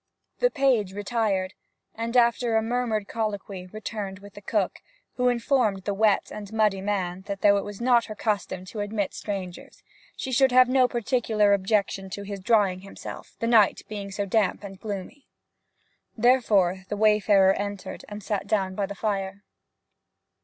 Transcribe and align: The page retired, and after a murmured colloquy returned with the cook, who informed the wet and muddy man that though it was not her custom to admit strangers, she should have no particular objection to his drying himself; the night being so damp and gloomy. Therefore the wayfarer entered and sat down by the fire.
The 0.39 0.49
page 0.49 0.93
retired, 0.93 1.53
and 1.93 2.17
after 2.17 2.57
a 2.57 2.61
murmured 2.63 3.07
colloquy 3.07 3.67
returned 3.67 4.17
with 4.17 4.33
the 4.33 4.41
cook, 4.41 4.79
who 5.17 5.29
informed 5.29 5.83
the 5.83 5.93
wet 5.93 6.31
and 6.31 6.51
muddy 6.51 6.81
man 6.81 7.21
that 7.27 7.41
though 7.41 7.55
it 7.57 7.63
was 7.63 7.79
not 7.79 8.05
her 8.05 8.15
custom 8.15 8.65
to 8.65 8.79
admit 8.79 9.13
strangers, 9.13 9.83
she 10.17 10.31
should 10.31 10.51
have 10.51 10.67
no 10.67 10.87
particular 10.87 11.53
objection 11.53 12.09
to 12.09 12.23
his 12.23 12.39
drying 12.39 12.79
himself; 12.79 13.35
the 13.39 13.45
night 13.45 13.83
being 13.87 14.09
so 14.09 14.25
damp 14.25 14.63
and 14.63 14.81
gloomy. 14.81 15.27
Therefore 16.17 16.85
the 16.89 16.97
wayfarer 16.97 17.53
entered 17.53 18.03
and 18.09 18.23
sat 18.23 18.47
down 18.47 18.73
by 18.73 18.87
the 18.87 18.95
fire. 18.95 19.43